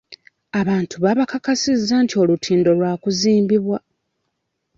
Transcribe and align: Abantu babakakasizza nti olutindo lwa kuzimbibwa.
Abantu 0.59 0.95
babakakasizza 1.03 1.95
nti 2.03 2.13
olutindo 2.21 2.69
lwa 2.77 2.93
kuzimbibwa. 3.01 3.77